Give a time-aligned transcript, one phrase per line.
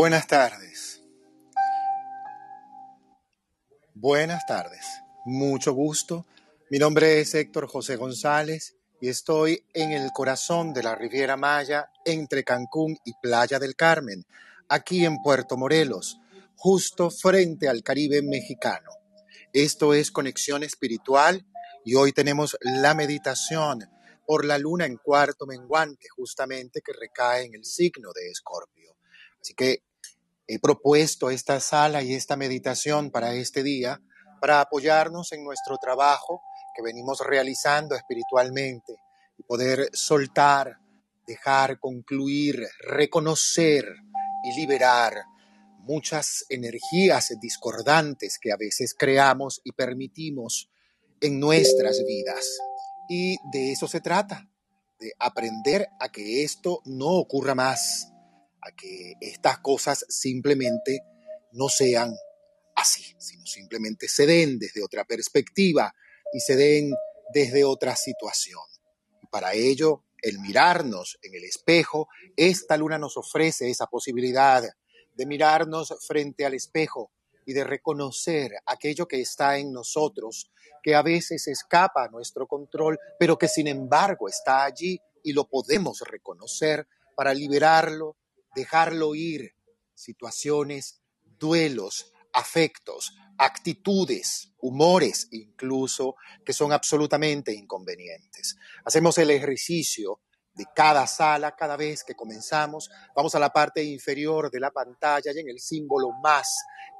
[0.00, 1.02] Buenas tardes.
[3.94, 4.86] Buenas tardes.
[5.24, 6.24] Mucho gusto.
[6.70, 11.90] Mi nombre es Héctor José González y estoy en el corazón de la Riviera Maya
[12.04, 14.24] entre Cancún y Playa del Carmen,
[14.68, 16.20] aquí en Puerto Morelos,
[16.54, 18.92] justo frente al Caribe mexicano.
[19.52, 21.44] Esto es Conexión Espiritual
[21.84, 23.80] y hoy tenemos la meditación
[24.24, 28.94] por la luna en cuarto menguante, justamente que recae en el signo de Escorpio.
[29.40, 29.87] Así que
[30.48, 34.00] he propuesto esta sala y esta meditación para este día,
[34.40, 36.40] para apoyarnos en nuestro trabajo
[36.74, 38.94] que venimos realizando espiritualmente
[39.36, 40.78] y poder soltar,
[41.26, 43.84] dejar concluir, reconocer
[44.42, 45.14] y liberar
[45.80, 50.70] muchas energías discordantes que a veces creamos y permitimos
[51.20, 52.58] en nuestras vidas.
[53.08, 54.48] Y de eso se trata,
[54.98, 58.12] de aprender a que esto no ocurra más,
[58.60, 61.00] a que estas cosas simplemente
[61.52, 62.14] no sean
[62.76, 65.92] así, sino simplemente se den desde otra perspectiva
[66.32, 66.92] y se den
[67.32, 68.62] desde otra situación.
[69.30, 74.64] Para ello, el mirarnos en el espejo, esta luna nos ofrece esa posibilidad
[75.14, 77.10] de mirarnos frente al espejo
[77.44, 80.50] y de reconocer aquello que está en nosotros,
[80.82, 85.48] que a veces escapa a nuestro control, pero que sin embargo está allí y lo
[85.48, 86.86] podemos reconocer
[87.16, 88.16] para liberarlo,
[88.58, 89.54] dejarlo ir.
[89.94, 91.00] Situaciones,
[91.38, 98.56] duelos, afectos, actitudes, humores incluso, que son absolutamente inconvenientes.
[98.84, 100.20] Hacemos el ejercicio
[100.54, 105.30] de cada sala, cada vez que comenzamos, vamos a la parte inferior de la pantalla
[105.32, 106.48] y en el símbolo más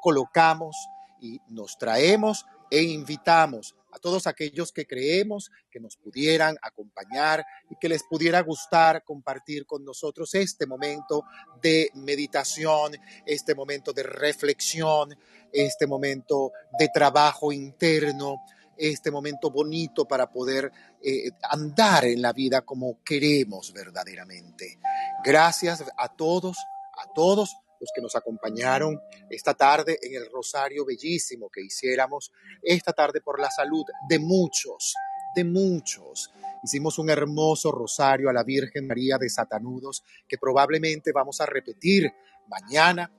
[0.00, 0.76] colocamos
[1.20, 7.88] y nos traemos e invitamos todos aquellos que creemos que nos pudieran acompañar y que
[7.88, 11.24] les pudiera gustar compartir con nosotros este momento
[11.62, 12.96] de meditación,
[13.26, 15.16] este momento de reflexión,
[15.52, 18.36] este momento de trabajo interno,
[18.76, 20.70] este momento bonito para poder
[21.02, 24.78] eh, andar en la vida como queremos verdaderamente.
[25.24, 26.56] Gracias a todos,
[26.96, 32.32] a todos los que nos acompañaron esta tarde en el rosario bellísimo que hiciéramos,
[32.62, 34.94] esta tarde por la salud de muchos,
[35.34, 36.30] de muchos.
[36.62, 42.12] Hicimos un hermoso rosario a la Virgen María de Satanudos que probablemente vamos a repetir
[42.48, 43.12] mañana.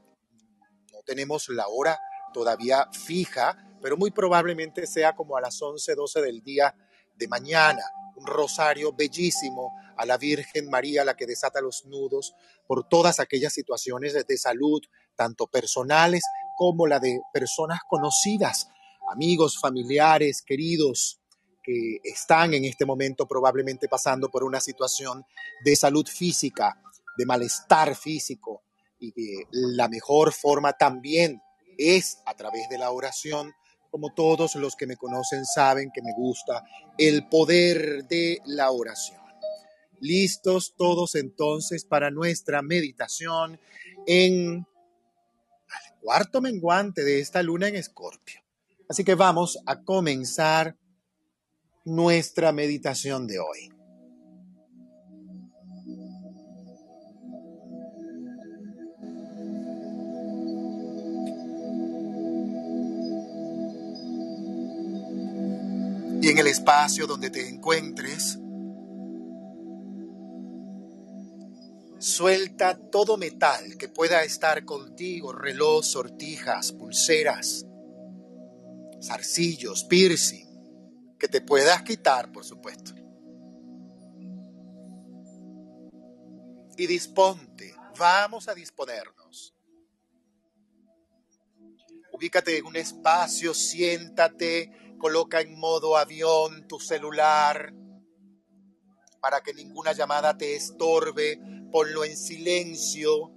[0.91, 1.97] No tenemos la hora
[2.33, 6.75] todavía fija, pero muy probablemente sea como a las 11, 12 del día
[7.15, 7.81] de mañana.
[8.15, 12.33] Un rosario bellísimo a la Virgen María, la que desata los nudos,
[12.65, 14.81] por todas aquellas situaciones de salud,
[15.15, 16.23] tanto personales
[16.57, 18.69] como la de personas conocidas,
[19.11, 21.19] amigos, familiares, queridos,
[21.61, 25.25] que están en este momento probablemente pasando por una situación
[25.65, 26.81] de salud física,
[27.17, 28.63] de malestar físico,
[28.99, 31.41] y que la mejor forma también
[31.77, 33.53] es a través de la oración,
[33.91, 36.63] como todos los que me conocen saben que me gusta
[36.97, 39.28] el poder de la oración.
[40.01, 43.59] Listos todos entonces para nuestra meditación
[44.07, 44.65] en el
[46.01, 48.41] cuarto menguante de esta luna en Escorpio.
[48.87, 50.77] Así que vamos a comenzar
[51.85, 53.71] nuestra meditación de hoy.
[66.21, 68.39] Y en el espacio donde te encuentres,
[71.99, 77.65] Suelta todo metal que pueda estar contigo, reloj, sortijas, pulseras,
[79.03, 80.47] zarcillos, piercing,
[81.19, 82.93] que te puedas quitar, por supuesto.
[86.77, 89.53] Y disponte, vamos a disponernos.
[92.13, 97.73] Ubícate en un espacio, siéntate, coloca en modo avión tu celular
[99.19, 103.31] para que ninguna llamada te estorbe ponlo en silencio,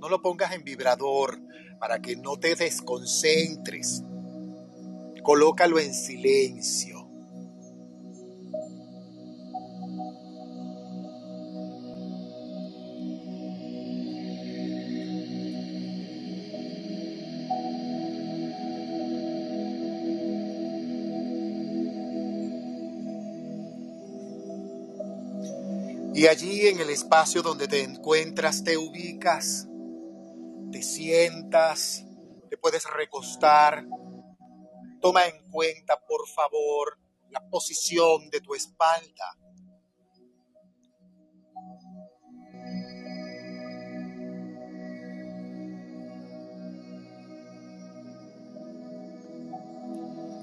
[0.00, 1.40] no lo pongas en vibrador
[1.78, 4.02] para que no te desconcentres.
[5.22, 6.99] Colócalo en silencio.
[26.20, 29.66] Y allí en el espacio donde te encuentras, te ubicas,
[30.70, 32.04] te sientas,
[32.50, 33.86] te puedes recostar.
[35.00, 36.98] Toma en cuenta, por favor,
[37.30, 39.34] la posición de tu espalda.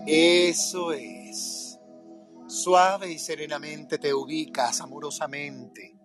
[0.08, 1.17] Eso es.
[2.58, 5.96] Suave y serenamente te ubicas amorosamente.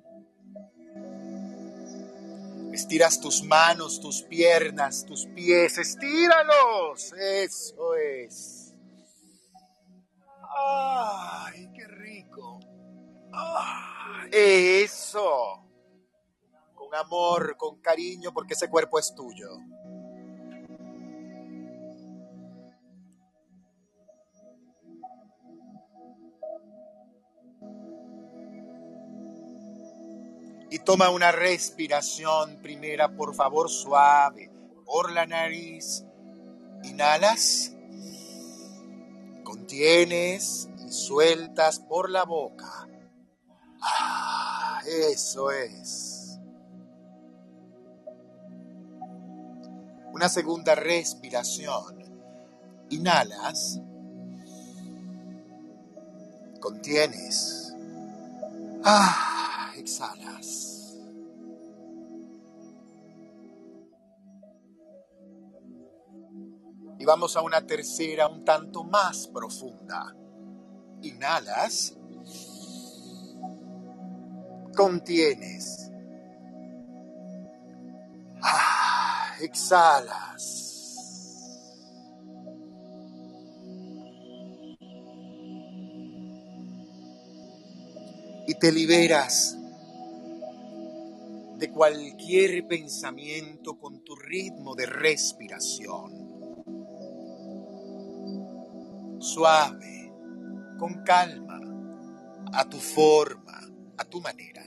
[2.72, 7.12] Estiras tus manos, tus piernas, tus pies, estíralos.
[7.14, 8.74] Eso es.
[10.54, 12.60] ¡Ay, qué rico!
[14.30, 15.58] eso.
[16.74, 19.48] Con amor, con cariño, porque ese cuerpo es tuyo.
[30.84, 34.50] Toma una respiración primera, por favor, suave.
[34.84, 36.04] Por la nariz.
[36.84, 37.72] Inhalas.
[39.44, 42.88] Contienes y sueltas por la boca.
[43.80, 46.38] Ah, eso es.
[50.12, 52.02] Una segunda respiración.
[52.90, 53.80] Inhalas.
[56.60, 57.74] Contienes.
[58.84, 60.71] Ah, exhalas.
[67.02, 70.14] Y vamos a una tercera un tanto más profunda.
[71.02, 71.96] Inhalas
[74.72, 75.90] contienes.
[78.40, 80.60] Ah, exhalas.
[88.46, 89.58] Y te liberas
[91.56, 96.21] de cualquier pensamiento con tu ritmo de respiración.
[99.22, 100.12] Suave,
[100.80, 101.60] con calma,
[102.52, 103.56] a tu forma,
[103.96, 104.64] a tu manera.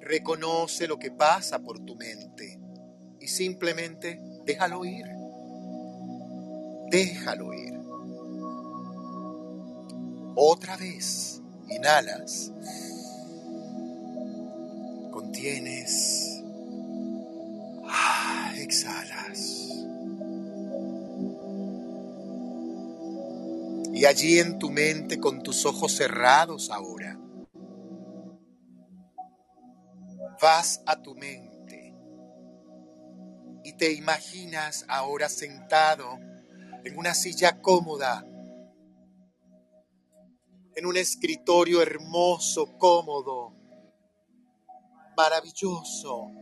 [0.00, 2.58] Reconoce lo que pasa por tu mente
[3.20, 5.04] y simplemente déjalo ir.
[6.90, 7.78] Déjalo ir.
[10.34, 12.52] Otra vez, inhalas,
[15.12, 16.42] contienes,
[17.84, 19.75] ah, exhalas.
[23.96, 27.18] Y allí en tu mente, con tus ojos cerrados ahora,
[30.38, 31.94] vas a tu mente
[33.64, 36.18] y te imaginas ahora sentado
[36.84, 38.22] en una silla cómoda,
[40.74, 43.54] en un escritorio hermoso, cómodo,
[45.16, 46.32] maravilloso,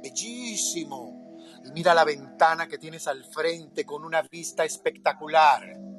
[0.00, 1.40] bellísimo.
[1.64, 5.93] Y mira la ventana que tienes al frente con una vista espectacular.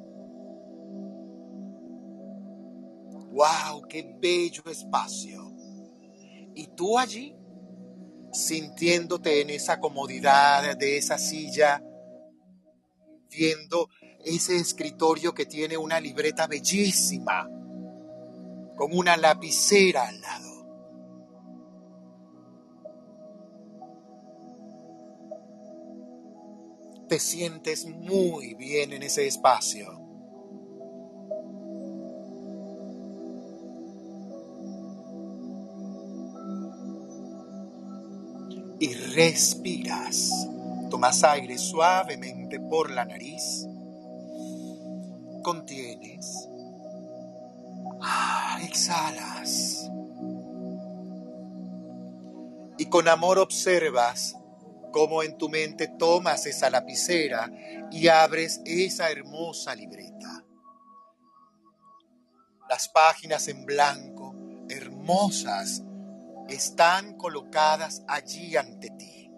[3.36, 3.86] ¡Wow!
[3.86, 5.52] ¡Qué bello espacio!
[6.54, 7.36] Y tú allí,
[8.32, 11.84] sintiéndote en esa comodidad de esa silla,
[13.30, 13.90] viendo
[14.24, 17.46] ese escritorio que tiene una libreta bellísima,
[18.74, 20.46] con una lapicera al lado.
[27.06, 30.05] Te sientes muy bien en ese espacio.
[39.16, 40.30] Respiras.
[40.90, 43.66] Tomas aire suavemente por la nariz.
[45.42, 46.48] Contienes.
[48.02, 49.90] Ah, exhalas.
[52.76, 54.36] Y con amor observas
[54.92, 57.50] cómo en tu mente tomas esa lapicera
[57.90, 60.44] y abres esa hermosa libreta.
[62.68, 64.34] Las páginas en blanco,
[64.68, 65.82] hermosas,
[66.48, 69.30] están colocadas allí ante ti.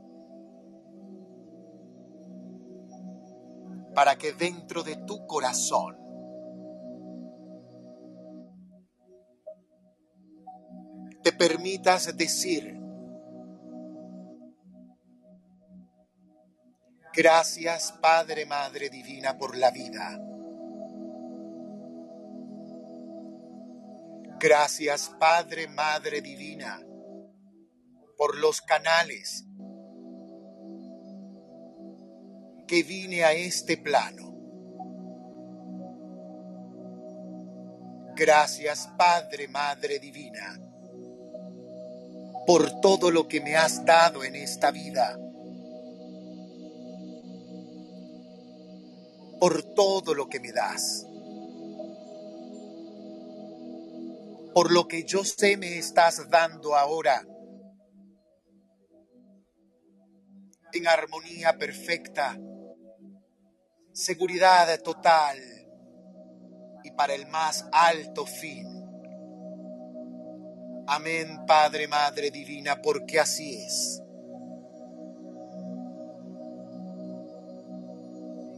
[3.94, 5.96] Para que dentro de tu corazón
[11.22, 12.78] te permitas decir,
[17.12, 20.20] gracias Padre, Madre Divina por la vida.
[24.38, 26.87] Gracias Padre, Madre Divina
[28.18, 29.44] por los canales
[32.66, 34.34] que vine a este plano.
[38.16, 40.60] Gracias Padre, Madre Divina,
[42.44, 45.16] por todo lo que me has dado en esta vida,
[49.38, 51.06] por todo lo que me das,
[54.52, 57.24] por lo que yo sé me estás dando ahora
[60.72, 62.38] en armonía perfecta
[63.98, 65.36] seguridad total
[66.84, 68.66] y para el más alto fin.
[70.86, 74.00] Amén, Padre, Madre Divina, porque así es.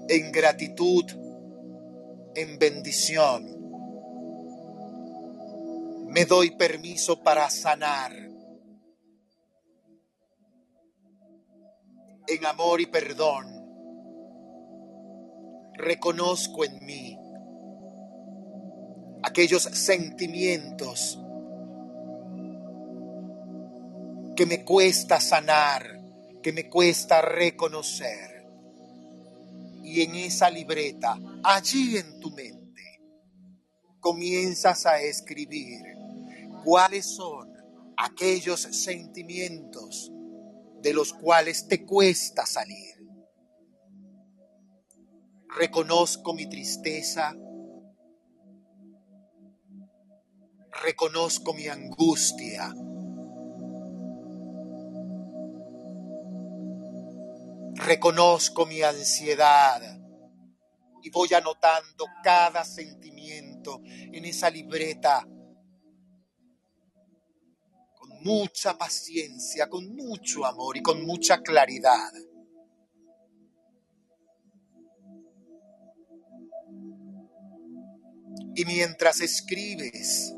[0.08, 1.06] En gratitud,
[2.34, 3.56] en bendición,
[6.08, 8.29] me doy permiso para sanar.
[12.30, 13.44] En amor y perdón,
[15.74, 17.18] reconozco en mí
[19.24, 21.18] aquellos sentimientos
[24.36, 26.00] que me cuesta sanar,
[26.40, 28.46] que me cuesta reconocer.
[29.82, 33.00] Y en esa libreta, allí en tu mente,
[33.98, 35.80] comienzas a escribir
[36.62, 37.52] cuáles son
[37.96, 40.12] aquellos sentimientos
[40.80, 42.94] de los cuales te cuesta salir.
[45.56, 47.34] Reconozco mi tristeza,
[50.84, 52.72] reconozco mi angustia,
[57.74, 59.82] reconozco mi ansiedad.
[61.02, 65.26] Y voy anotando cada sentimiento en esa libreta
[68.20, 72.12] mucha paciencia, con mucho amor y con mucha claridad.
[78.54, 80.34] Y mientras escribes,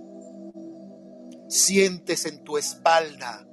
[1.49, 3.47] sientes en tu espalda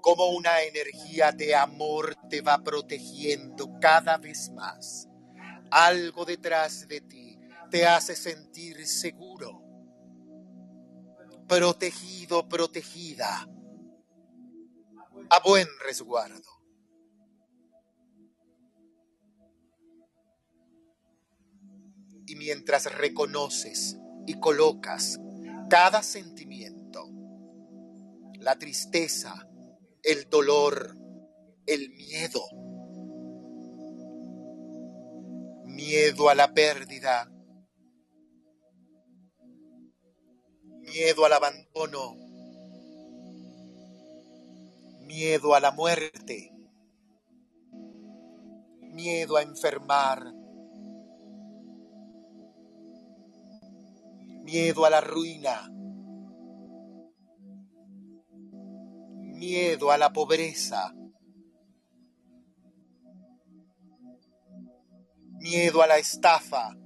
[0.00, 5.08] como una energía de amor te va protegiendo cada vez más.
[5.70, 7.38] Algo detrás de ti
[7.70, 9.59] te hace sentir seguro,
[11.50, 13.44] protegido, protegida,
[15.30, 16.48] a buen resguardo.
[22.24, 25.18] Y mientras reconoces y colocas
[25.68, 27.10] cada sentimiento,
[28.34, 29.48] la tristeza,
[30.04, 30.96] el dolor,
[31.66, 32.42] el miedo.
[35.64, 37.28] Miedo a la pérdida,
[40.90, 42.16] miedo al abandono,
[45.06, 46.52] miedo a la muerte,
[48.80, 50.34] miedo a enfermar,
[54.42, 55.70] miedo a la ruina,
[59.38, 60.92] miedo a la pobreza,
[65.38, 66.76] miedo a la estafa.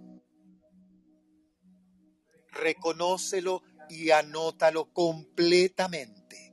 [2.52, 6.52] Reconócelo y anótalo completamente.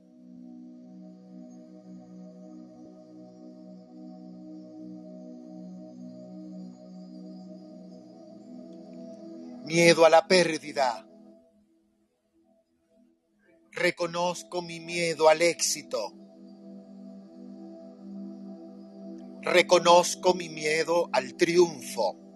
[9.64, 11.06] Miedo a la pérdida
[13.72, 16.12] reconozco mi miedo al éxito.
[19.40, 22.31] Reconozco mi miedo al triunfo.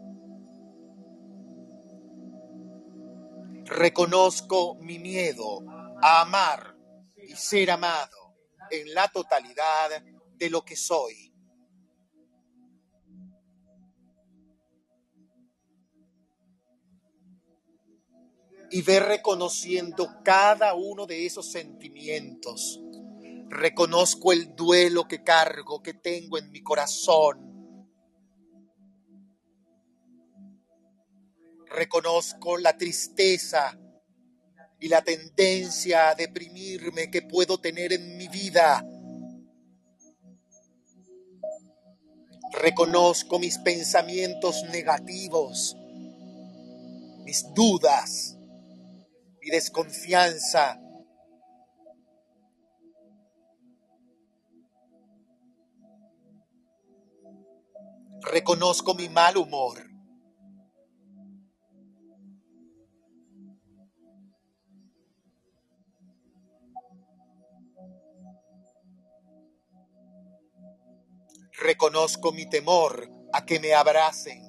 [3.66, 5.60] Reconozco mi miedo
[6.02, 6.76] a amar
[7.16, 8.36] y ser amado
[8.70, 10.02] en la totalidad
[10.34, 11.26] de lo que soy.
[18.70, 22.80] y ve reconociendo cada uno de esos sentimientos.
[23.48, 27.55] Reconozco el duelo que cargo, que tengo en mi corazón.
[31.76, 33.78] Reconozco la tristeza
[34.80, 38.82] y la tendencia a deprimirme que puedo tener en mi vida.
[42.52, 45.76] Reconozco mis pensamientos negativos,
[47.24, 48.38] mis dudas
[49.42, 50.80] y desconfianza.
[58.22, 59.95] Reconozco mi mal humor.
[71.86, 74.42] Reconozco mi temor a que me abracen.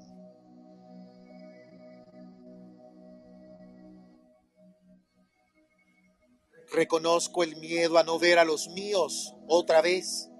[6.71, 10.31] Reconozco el miedo a no ver a los míos otra vez.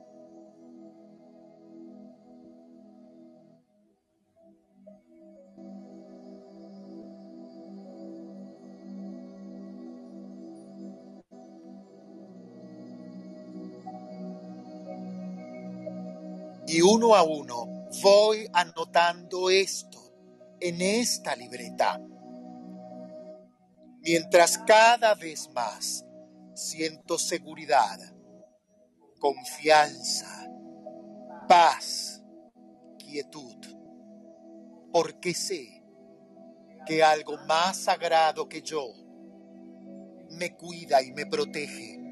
[16.77, 19.97] Y uno a uno voy anotando esto
[20.59, 21.99] en esta libreta.
[24.01, 26.05] Mientras cada vez más
[26.53, 27.97] siento seguridad,
[29.19, 30.47] confianza,
[31.47, 32.21] paz,
[32.99, 33.57] quietud,
[34.93, 35.83] porque sé
[36.85, 38.85] que algo más sagrado que yo
[40.29, 42.06] me cuida y me protege.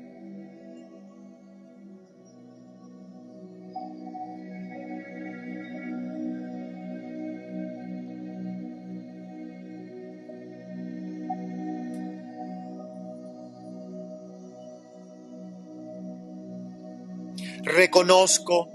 [17.65, 18.69] Reconozco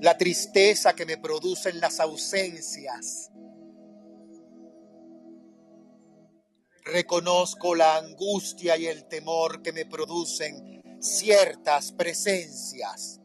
[0.00, 3.32] la tristeza que me producen las ausencias.
[6.84, 13.20] Reconozco la angustia y el temor que me producen ciertas presencias.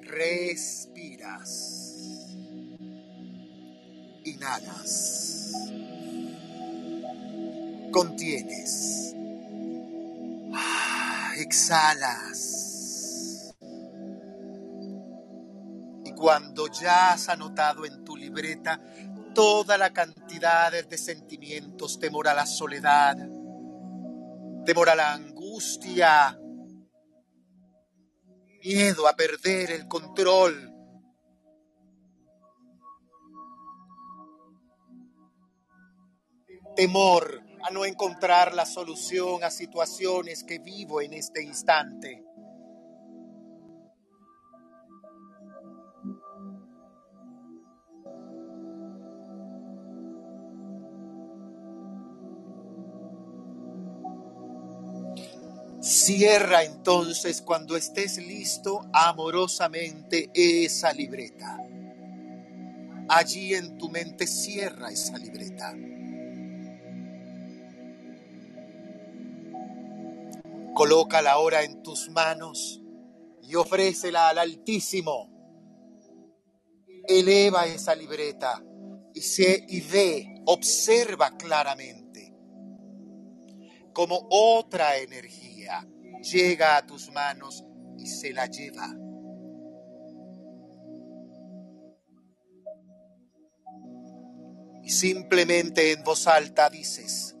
[0.00, 0.93] Respiras
[4.24, 5.52] inhalas,
[7.92, 9.14] contienes,
[10.54, 12.60] ah, exhalas.
[16.04, 18.80] Y cuando ya has anotado en tu libreta
[19.34, 23.16] toda la cantidad de sentimientos, temor a la soledad,
[24.64, 26.38] temor a la angustia,
[28.62, 30.73] miedo a perder el control,
[36.74, 42.22] temor a no encontrar la solución a situaciones que vivo en este instante.
[55.80, 61.58] Cierra entonces cuando estés listo amorosamente esa libreta.
[63.08, 65.74] Allí en tu mente cierra esa libreta.
[70.74, 72.82] Colócala ahora en tus manos
[73.42, 75.30] y ofrécela al Altísimo.
[77.06, 78.62] Eleva esa libreta
[79.14, 82.04] y, se, y ve, observa claramente
[83.94, 85.88] como otra energía
[86.20, 87.64] llega a tus manos
[87.96, 88.88] y se la lleva.
[94.82, 97.36] Y simplemente en voz alta dices,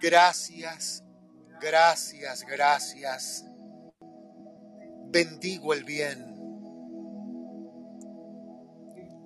[0.00, 1.04] gracias
[1.60, 3.44] Gracias, gracias.
[5.08, 6.26] Bendigo el bien.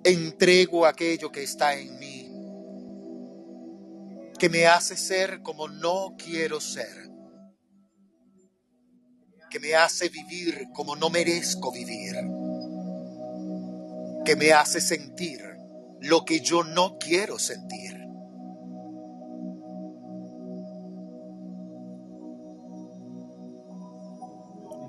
[0.03, 2.29] Entrego aquello que está en mí,
[4.37, 7.09] que me hace ser como no quiero ser,
[9.49, 12.15] que me hace vivir como no merezco vivir,
[14.25, 15.41] que me hace sentir
[16.01, 18.04] lo que yo no quiero sentir.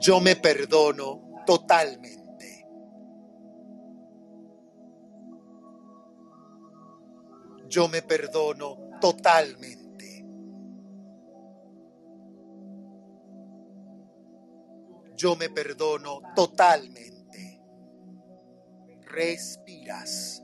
[0.07, 2.65] Yo me perdono totalmente.
[7.69, 10.25] Yo me perdono totalmente.
[15.17, 17.61] Yo me perdono totalmente.
[19.07, 20.41] Respiras.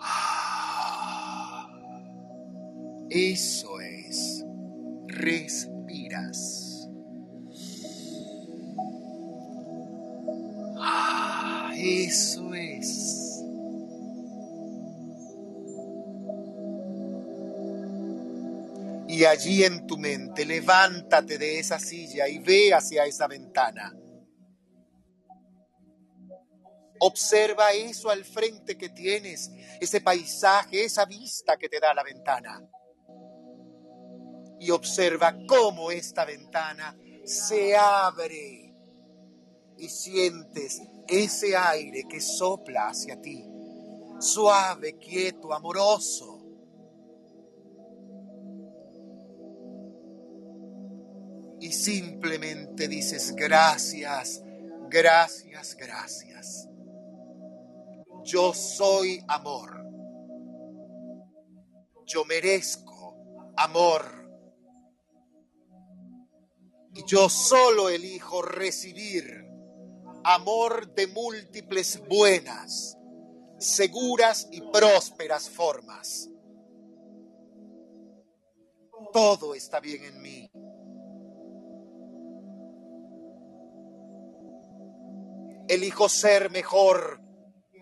[0.00, 1.68] Ah.
[3.08, 4.44] Eso es.
[5.06, 5.81] Respiras
[19.26, 23.92] Allí en tu mente, levántate de esa silla y ve hacia esa ventana.
[27.00, 32.62] Observa eso al frente que tienes, ese paisaje, esa vista que te da la ventana
[34.62, 38.72] y observa cómo esta ventana se abre
[39.76, 43.44] y sientes ese aire que sopla hacia ti,
[44.20, 46.31] suave, quieto, amoroso.
[51.72, 54.42] Simplemente dices gracias,
[54.88, 56.68] gracias, gracias.
[58.24, 59.82] Yo soy amor.
[62.06, 63.16] Yo merezco
[63.56, 64.04] amor
[66.94, 69.46] y yo solo elijo recibir
[70.24, 72.98] amor de múltiples buenas
[73.58, 76.28] seguras y prósperas formas.
[79.12, 80.51] Todo está bien en mí.
[85.72, 87.18] Elijo ser mejor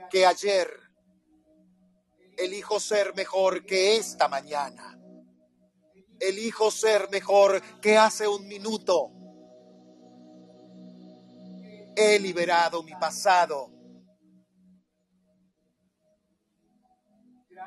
[0.09, 0.70] que ayer.
[2.38, 4.96] Elijo ser mejor que esta mañana.
[6.20, 9.11] Elijo ser mejor que hace un minuto.
[11.96, 13.72] He liberado mi pasado.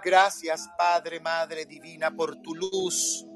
[0.05, 3.27] Gracias, Padre, Madre Divina, por tu luz.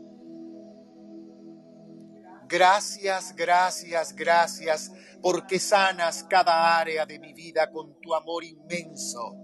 [2.47, 9.35] Gracias, gracias, gracias, porque sanas cada área de mi vida con tu amor inmenso.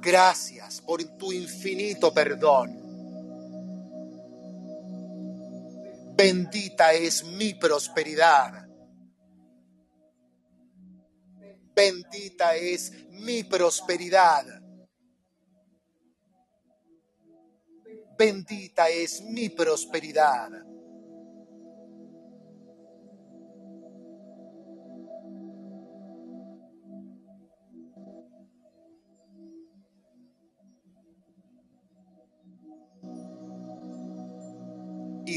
[0.00, 2.86] Gracias por tu infinito perdón.
[6.16, 8.66] Bendita es mi prosperidad.
[11.74, 14.44] Bendita es mi prosperidad.
[18.16, 20.65] Bendita es mi prosperidad.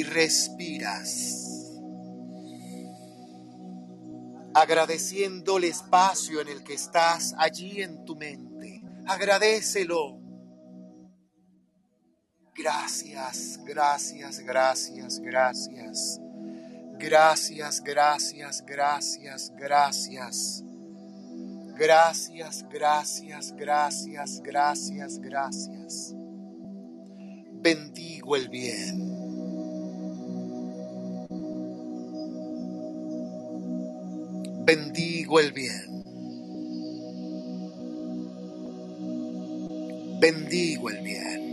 [0.10, 1.46] Respiras.
[4.54, 8.82] Agradeciendo el espacio en el que estás allí en tu mente.
[9.08, 10.20] Agradecelo.
[12.56, 16.20] Gracias, gracias, gracias, gracias.
[16.98, 20.64] Gracias, gracias, gracias, gracias.
[21.78, 26.14] Gracias, gracias, gracias, gracias, gracias.
[27.62, 29.09] Bendigo el bien.
[35.30, 36.04] Bendigo el bien.
[40.20, 41.50] Bendigo el bien.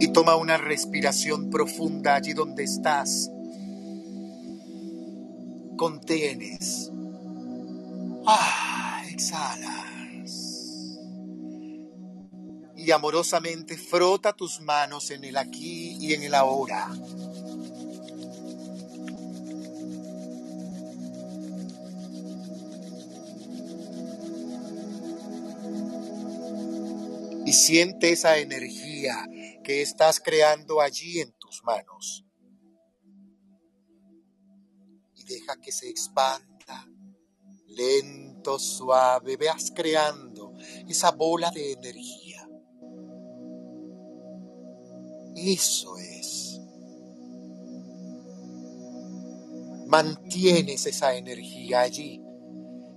[0.00, 3.30] Y toma una respiración profunda allí donde estás.
[5.76, 6.90] Contienes.
[8.26, 9.89] Ah, exhala
[12.80, 16.88] y amorosamente frota tus manos en el aquí y en el ahora.
[27.44, 29.26] Y siente esa energía
[29.62, 32.24] que estás creando allí en tus manos.
[35.16, 36.88] Y deja que se expanda
[37.66, 39.36] lento, suave.
[39.36, 40.54] Veas creando
[40.88, 42.29] esa bola de energía
[45.48, 46.60] eso es.
[49.86, 52.22] Mantienes esa energía allí,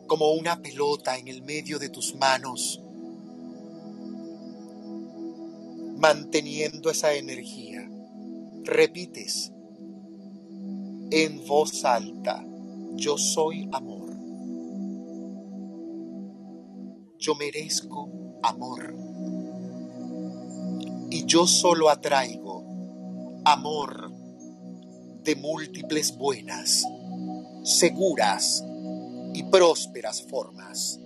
[0.08, 2.82] como una pelota en el medio de tus manos,
[5.97, 7.89] manteniendo esa energía.
[8.63, 9.51] Repites
[11.12, 12.45] en voz alta,
[12.95, 14.12] yo soy amor.
[17.17, 18.10] Yo merezco
[18.43, 19.03] amor
[21.13, 22.63] y yo solo atraigo
[23.45, 24.12] amor
[25.21, 26.84] de múltiples buenas,
[27.63, 28.63] seguras
[29.36, 30.99] y prósperas formas.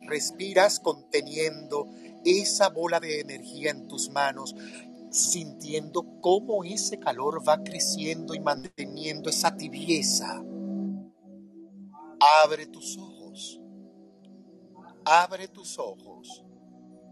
[0.00, 1.88] Respiras conteniendo
[2.26, 4.54] esa bola de energía en tus manos,
[5.10, 10.44] sintiendo cómo ese calor va creciendo y manteniendo esa tibieza.
[12.44, 13.13] Abre tus ojos
[15.06, 16.44] Abre tus ojos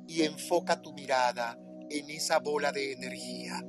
[0.08, 1.58] y enfoca tu mirada
[1.90, 3.62] en esa bola de energía.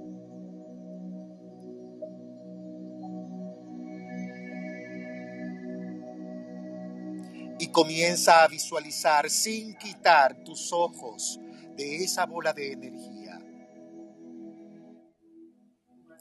[7.59, 11.39] Y comienza a visualizar sin quitar tus ojos
[11.75, 13.39] de esa bola de energía.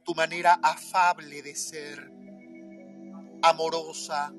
[0.05, 2.11] Tu manera afable de ser,
[3.43, 4.33] amorosa,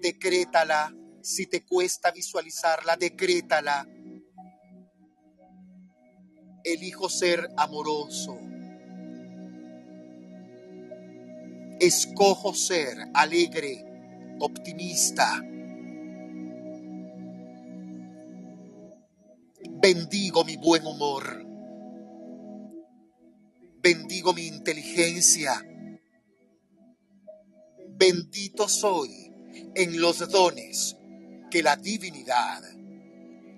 [0.00, 3.86] decrétala si te cuesta visualizarla, decrétala.
[6.64, 8.38] Elijo ser amoroso.
[11.78, 13.84] Escojo ser alegre,
[14.40, 15.42] optimista.
[19.82, 21.46] Bendigo mi buen humor.
[23.82, 25.64] Bendigo mi inteligencia.
[27.88, 29.29] Bendito soy
[29.74, 30.96] en los dones
[31.50, 32.62] que la divinidad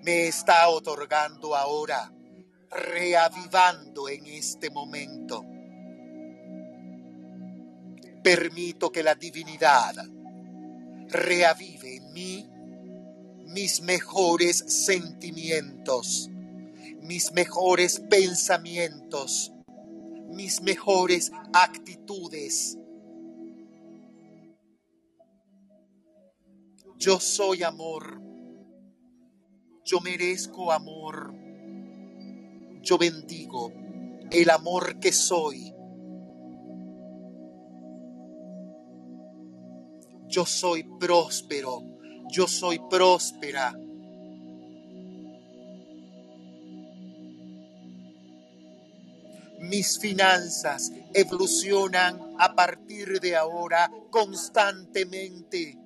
[0.03, 2.11] me está otorgando ahora,
[2.69, 5.45] reavivando en este momento.
[8.21, 9.95] Permito que la divinidad
[11.09, 12.49] reavive en mí
[13.47, 16.29] mis mejores sentimientos,
[17.01, 19.53] mis mejores pensamientos,
[20.29, 22.77] mis mejores actitudes.
[26.97, 28.21] Yo soy amor.
[29.83, 31.33] Yo merezco amor.
[32.81, 33.71] Yo bendigo
[34.31, 35.73] el amor que soy.
[40.27, 41.83] Yo soy próspero.
[42.29, 43.77] Yo soy próspera.
[49.59, 55.82] Mis finanzas evolucionan a partir de ahora constantemente.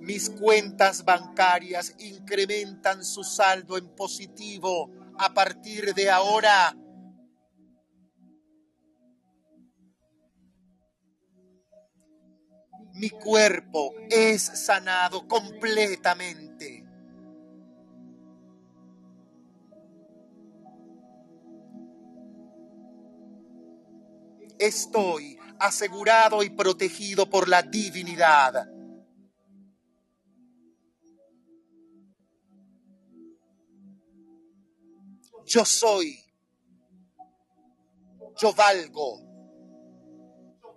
[0.00, 6.74] Mis cuentas bancarias incrementan su saldo en positivo a partir de ahora.
[12.94, 16.84] Mi cuerpo es sanado completamente.
[24.58, 28.79] Estoy asegurado y protegido por la divinidad.
[35.50, 36.16] Yo soy.
[38.40, 39.20] Yo valgo.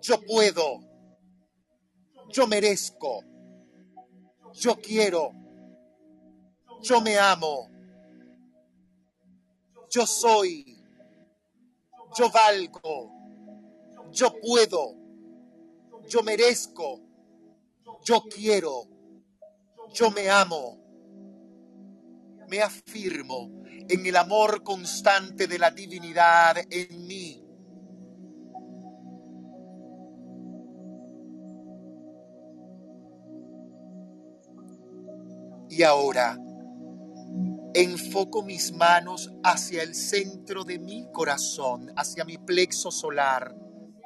[0.02, 0.80] Yo puedo.
[2.30, 3.22] Yo merezco.
[4.52, 5.30] Yo quiero.
[6.82, 7.70] Yo me amo.
[9.90, 10.82] Yo soy.
[12.18, 13.12] Yo valgo.
[14.10, 14.96] Yo puedo.
[16.08, 17.00] Yo merezco.
[18.02, 18.88] Yo quiero.
[19.92, 20.80] Yo me amo.
[22.48, 27.40] Me afirmo en el amor constante de la divinidad en mí.
[35.68, 36.38] Y ahora
[37.74, 43.54] enfoco mis manos hacia el centro de mi corazón, hacia mi plexo solar,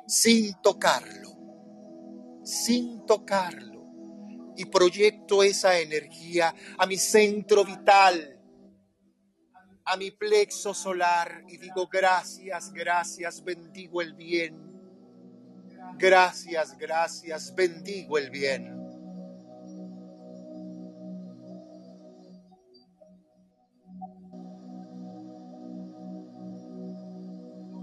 [0.07, 1.37] sin tocarlo,
[2.43, 3.85] sin tocarlo.
[4.57, 8.38] Y proyecto esa energía a mi centro vital
[9.91, 14.69] a mi plexo solar y digo gracias, gracias, bendigo el bien.
[15.97, 18.77] Gracias, gracias, bendigo el bien.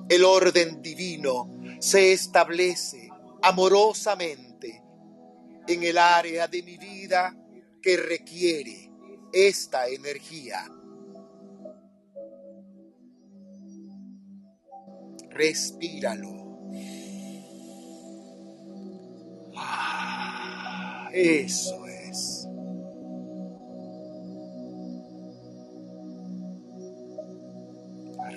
[0.08, 3.10] El orden divino se establece
[3.41, 4.84] amorosamente
[5.68, 7.36] en el área de mi vida
[7.82, 8.91] que requiere
[9.34, 10.70] esta energía.
[15.36, 16.34] Respíralo.
[19.56, 22.48] Ah, eso es.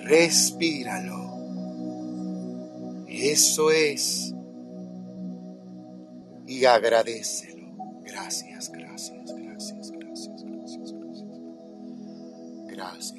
[0.03, 1.29] Respíralo.
[3.07, 4.33] Eso es.
[6.47, 7.59] Y agradecelo.
[8.03, 11.29] Gracias, gracias, gracias, gracias, gracias, gracias.
[12.67, 13.15] Gracias.
[13.15, 13.18] gracias,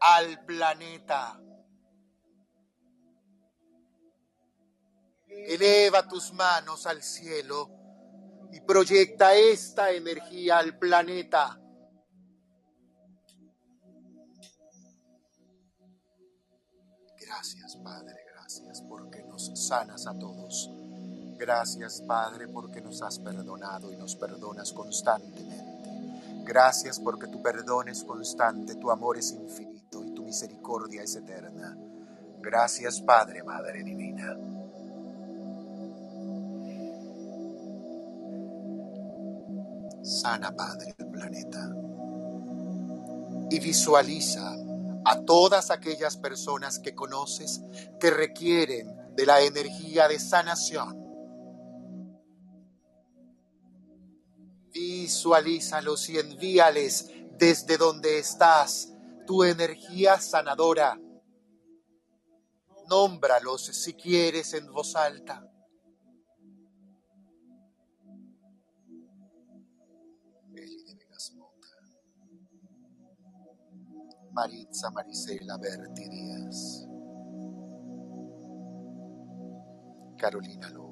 [0.00, 1.40] al planeta.
[5.26, 7.70] Eleva tus manos al cielo
[8.52, 11.60] y proyecta esta energía al planeta.
[17.20, 20.70] Gracias, Padre, gracias porque nos sanas a todos.
[21.36, 25.78] Gracias, Padre, porque nos has perdonado y nos perdonas constantemente.
[26.44, 29.77] Gracias porque tu perdón es constante, tu amor es infinito
[30.28, 31.74] misericordia es eterna.
[32.42, 34.36] Gracias, Padre, Madre Divina.
[40.02, 41.74] Sana, Padre, el planeta.
[43.50, 44.54] Y visualiza
[45.06, 47.62] a todas aquellas personas que conoces
[47.98, 50.94] que requieren de la energía de sanación.
[54.74, 58.92] Visualízalos y envíales desde donde estás
[59.28, 60.98] tu energía sanadora.
[62.88, 65.44] Nómbralos si quieres en voz alta.
[74.32, 76.86] Maritza Marisela Berti Díaz,
[80.16, 80.87] Carolina Lobo,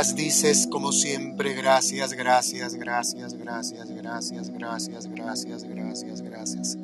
[0.00, 6.76] Dices, como siempre, gracias, gracias, gracias, gracias, gracias, gracias, gracias, gracias, gracias.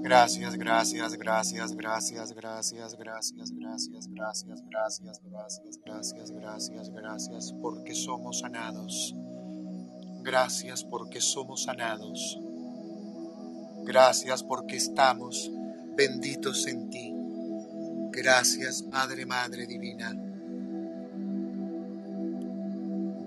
[0.00, 8.38] Gracias, gracias, gracias, gracias, gracias, gracias, gracias, gracias, gracias, gracias, gracias, gracias, gracias, porque somos
[8.38, 9.14] sanados.
[10.22, 12.40] Gracias porque somos sanados.
[13.84, 15.50] Gracias porque estamos
[15.96, 17.12] benditos en ti.
[18.10, 20.21] Gracias, Padre, Madre Divina.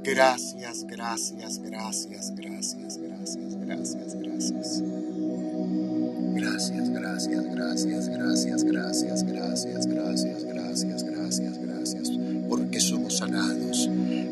[0.05, 4.83] Gracias, gracias, gracias, gracias, gracias, gracias, gracias.
[6.35, 12.11] Gracias, gracias, gracias, gracias, gracias, gracias, gracias, gracias, gracias, gracias,
[12.47, 13.89] porque somos sanados.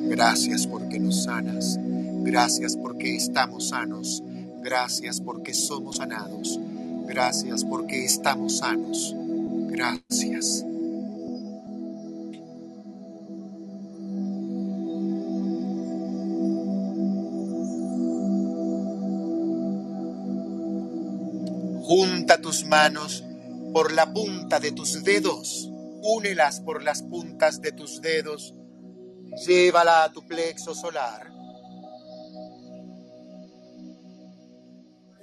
[0.10, 1.80] Gracias porque nos sanas.
[2.24, 4.22] Gracias porque estamos sanos.
[4.62, 6.60] Gracias porque somos sanados.
[7.08, 9.16] Gracias porque estamos sanos.
[9.72, 10.66] Gracias.
[22.42, 23.24] Tus manos
[23.74, 25.70] por la punta de tus dedos,
[26.02, 28.54] únelas por las puntas de tus dedos,
[29.46, 31.32] llévala a tu plexo solar.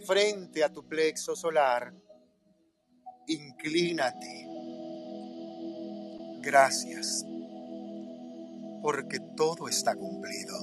[0.06, 1.92] Frente a tu plexo solar,
[3.26, 4.46] inclínate.
[6.40, 7.26] Gracias,
[8.82, 10.56] porque todo está cumplido.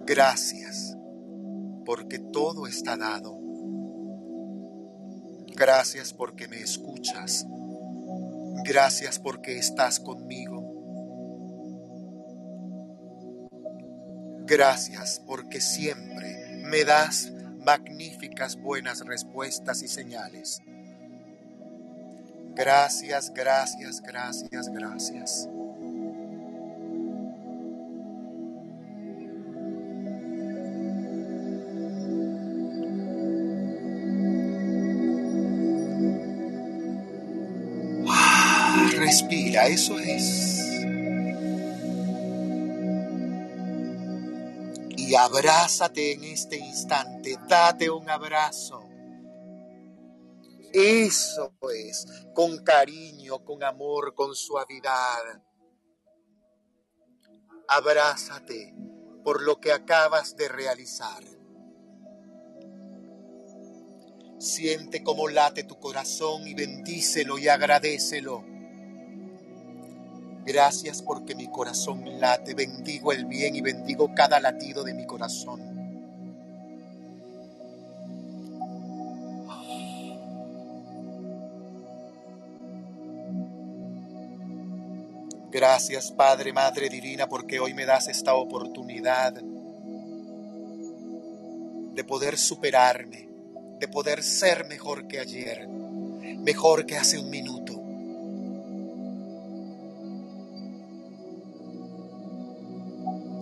[0.00, 0.96] Gracias,
[1.84, 3.49] porque todo está dado.
[5.60, 7.46] Gracias porque me escuchas.
[8.64, 10.64] Gracias porque estás conmigo.
[14.46, 20.62] Gracias porque siempre me das magníficas buenas respuestas y señales.
[22.54, 25.46] Gracias, gracias, gracias, gracias.
[39.10, 40.70] Respira, eso es.
[44.96, 48.88] Y abrázate en este instante, date un abrazo.
[50.72, 52.06] Eso es,
[52.36, 55.42] con cariño, con amor, con suavidad.
[57.66, 58.76] Abrázate
[59.24, 61.24] por lo que acabas de realizar.
[64.38, 68.59] Siente cómo late tu corazón y bendícelo y agradecelo.
[70.52, 75.60] Gracias porque mi corazón late, bendigo el bien y bendigo cada latido de mi corazón.
[85.52, 89.34] Gracias Padre, Madre Divina, porque hoy me das esta oportunidad
[92.10, 93.28] poder superarme,
[93.78, 97.69] de poder ser mejor que ayer, mejor que hace un minuto.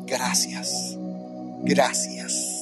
[0.08, 0.96] Gracias,
[1.64, 2.57] gracias.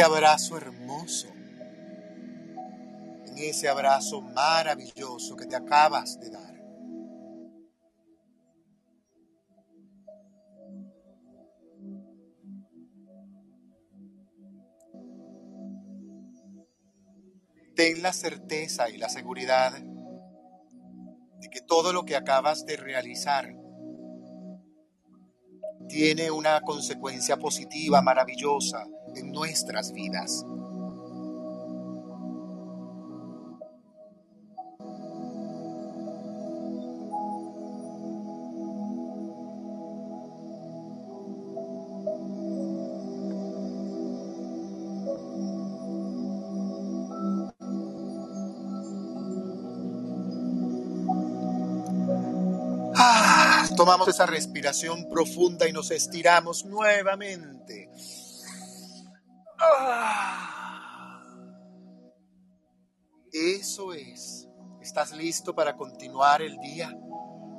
[0.00, 1.28] Ese abrazo hermoso,
[3.26, 6.54] en ese abrazo maravilloso que te acabas de dar.
[17.76, 23.54] Ten la certeza y la seguridad de que todo lo que acabas de realizar
[25.90, 28.86] tiene una consecuencia positiva, maravillosa
[29.16, 30.44] en nuestras vidas.
[53.02, 57.88] Ah, tomamos esa respiración profunda y nos estiramos nuevamente.
[63.32, 64.48] Eso es.
[64.80, 66.92] ¿Estás listo para continuar el día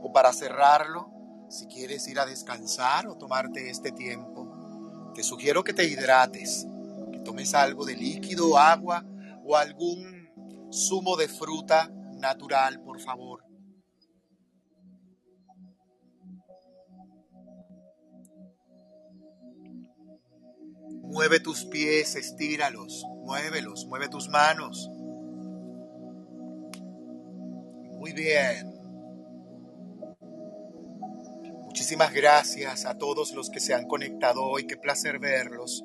[0.02, 1.10] o para cerrarlo?
[1.50, 6.66] Si quieres ir a descansar o tomarte este tiempo, te sugiero que te hidrates,
[7.12, 9.06] que tomes algo de líquido, agua
[9.46, 10.30] o algún
[10.72, 13.51] zumo de fruta natural, por favor.
[21.12, 24.90] Mueve tus pies, estíralos, muévelos, mueve tus manos.
[28.00, 28.72] Muy bien.
[31.66, 34.66] Muchísimas gracias a todos los que se han conectado hoy.
[34.66, 35.84] Qué placer verlos.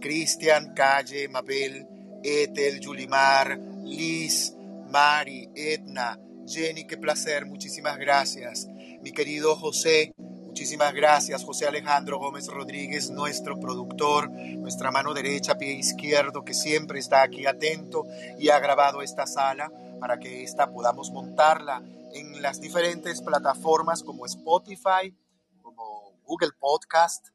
[0.00, 1.86] Cristian, Calle, Mabel,
[2.24, 4.54] Ethel, Yulimar, Liz,
[4.90, 7.46] Mari, Edna, Jenny, qué placer.
[7.46, 8.66] Muchísimas gracias.
[9.02, 10.14] Mi querido José,
[10.54, 17.00] Muchísimas gracias, José Alejandro Gómez Rodríguez, nuestro productor, nuestra mano derecha, pie izquierdo, que siempre
[17.00, 18.04] está aquí atento
[18.38, 21.82] y ha grabado esta sala para que esta podamos montarla
[22.12, 25.12] en las diferentes plataformas como Spotify,
[25.60, 27.30] como Google Podcast.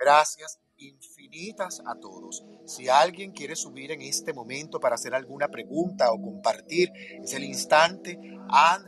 [0.00, 2.44] Gracias infinitas a todos.
[2.64, 6.92] Si alguien quiere subir en este momento para hacer alguna pregunta o compartir,
[7.22, 8.18] es el instante,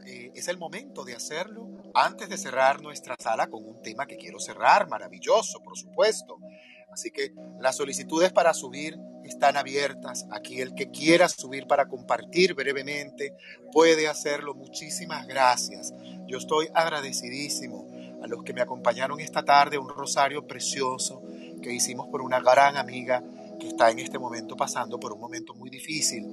[0.06, 4.16] eh, es el momento de hacerlo antes de cerrar nuestra sala con un tema que
[4.16, 6.38] quiero cerrar, maravilloso, por supuesto.
[6.92, 10.26] Así que las solicitudes para subir están abiertas.
[10.30, 13.34] Aquí el que quiera subir para compartir brevemente
[13.72, 14.54] puede hacerlo.
[14.54, 15.92] Muchísimas gracias.
[16.26, 17.88] Yo estoy agradecidísimo
[18.22, 21.22] a los que me acompañaron esta tarde, un rosario precioso
[21.62, 23.22] que hicimos por una gran amiga
[23.58, 26.24] que está en este momento pasando por un momento muy difícil.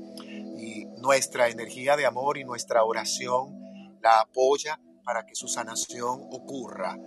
[0.57, 3.59] Y nuestra energía de amor y nuestra oración
[4.01, 6.97] la apoya para que su sanación ocurra.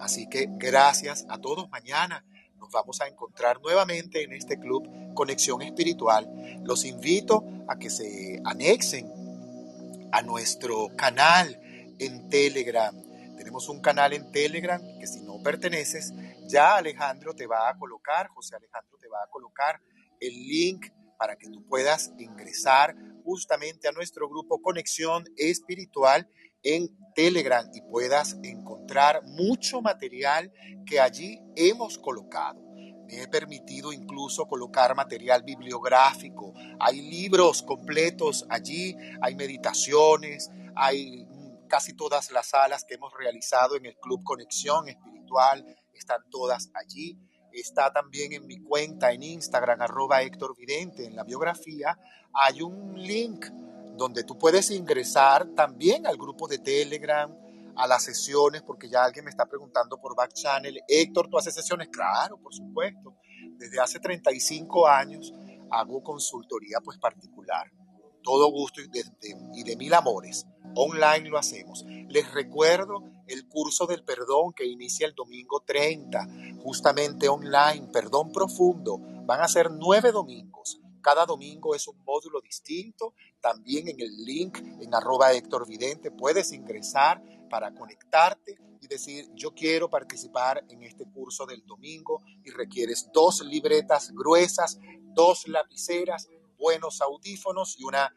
[0.00, 1.70] Así que gracias a todos.
[1.70, 2.24] Mañana
[2.58, 6.28] nos vamos a encontrar nuevamente en este club Conexión Espiritual.
[6.64, 9.10] Los invito a que se anexen
[10.12, 11.60] a nuestro canal
[11.98, 12.94] en Telegram.
[13.36, 16.12] Tenemos un canal en Telegram que si no perteneces,
[16.46, 19.80] ya Alejandro te va a colocar, José Alejandro te va a colocar
[20.20, 20.86] el link
[21.18, 26.28] para que tú puedas ingresar justamente a nuestro grupo Conexión Espiritual
[26.62, 30.52] en Telegram y puedas encontrar mucho material
[30.86, 32.60] que allí hemos colocado.
[33.06, 36.54] me he permitido incluso colocar material bibliográfico.
[36.80, 41.28] Hay libros completos allí, hay meditaciones, hay
[41.68, 45.64] casi todas las salas que hemos realizado en el Club Conexión Espiritual,
[45.98, 47.18] están todas allí.
[47.52, 51.96] Está también en mi cuenta en Instagram, arroba Héctor Vidente, en la biografía,
[52.32, 53.46] hay un link
[53.96, 57.32] donde tú puedes ingresar también al grupo de Telegram,
[57.76, 60.80] a las sesiones, porque ya alguien me está preguntando por Back Channel.
[60.88, 61.88] Héctor, ¿tú haces sesiones?
[61.88, 63.14] Claro, por supuesto.
[63.56, 65.32] Desde hace 35 años
[65.70, 67.70] hago consultoría pues particular.
[68.24, 70.46] Todo gusto y de, mil amores.
[70.74, 71.84] Online lo hacemos.
[72.08, 76.26] Les recuerdo el curso del perdón que inicia el domingo 30,
[76.62, 78.98] justamente online, perdón profundo.
[79.26, 80.80] Van a ser nueve domingos.
[81.02, 83.12] Cada domingo es un módulo distinto.
[83.42, 89.52] También en el link en arroba Héctor Vidente puedes ingresar para conectarte y decir, yo
[89.52, 94.78] quiero participar en este curso del domingo y requieres dos libretas gruesas,
[95.14, 96.28] dos lapiceras,
[96.64, 98.10] buenos audífonos y, una,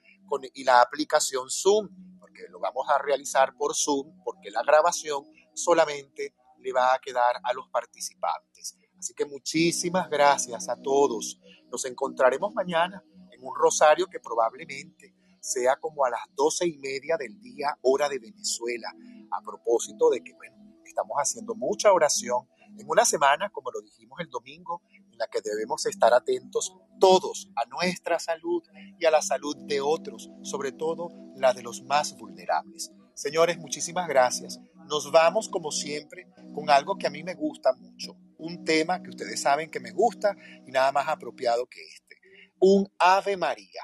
[0.54, 6.34] y la aplicación Zoom, porque lo vamos a realizar por Zoom, porque la grabación solamente
[6.60, 8.78] le va a quedar a los participantes.
[8.98, 11.42] Así que muchísimas gracias a todos.
[11.70, 17.18] Nos encontraremos mañana en un rosario que probablemente sea como a las doce y media
[17.18, 18.94] del día, hora de Venezuela,
[19.30, 22.48] a propósito de que, bueno, estamos haciendo mucha oración
[22.80, 24.84] en una semana, como lo dijimos el domingo,
[25.18, 28.64] la que debemos estar atentos todos a nuestra salud
[29.00, 32.92] y a la salud de otros, sobre todo la de los más vulnerables.
[33.14, 34.60] Señores, muchísimas gracias.
[34.88, 39.10] Nos vamos, como siempre, con algo que a mí me gusta mucho, un tema que
[39.10, 42.16] ustedes saben que me gusta y nada más apropiado que este,
[42.60, 43.82] un Ave María.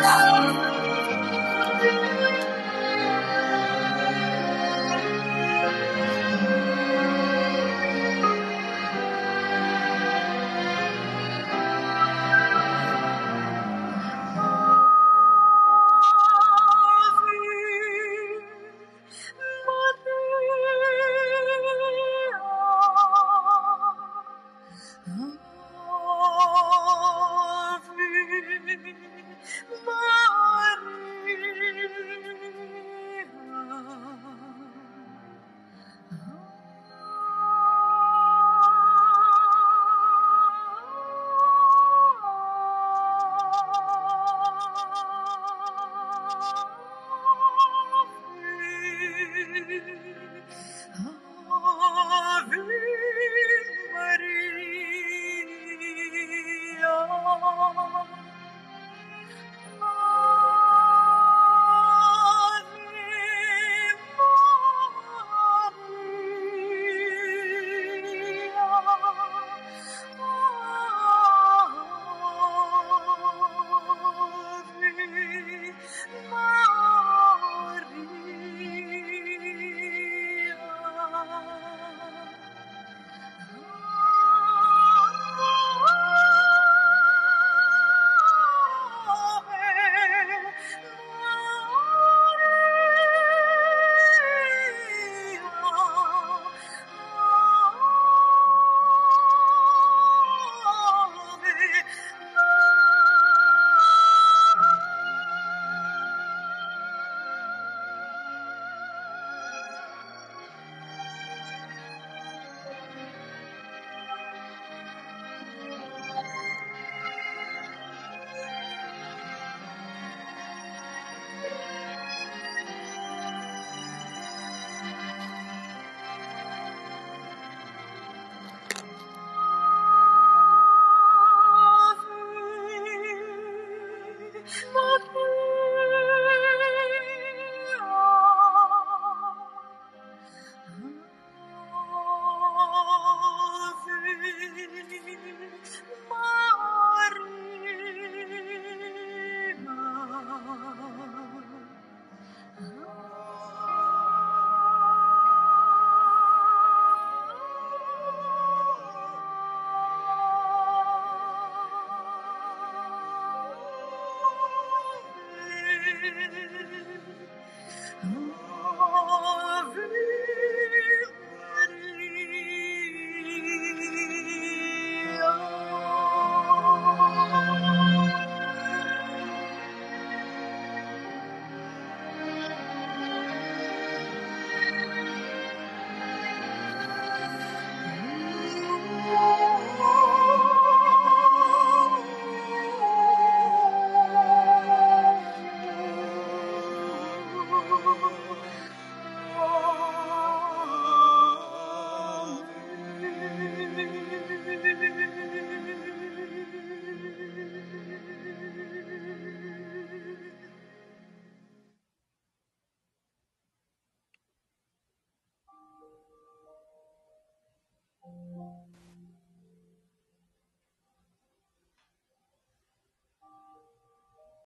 [0.00, 0.67] Thank.